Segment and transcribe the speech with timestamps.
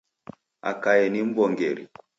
[0.69, 1.83] Akae ni m'w'ongeri.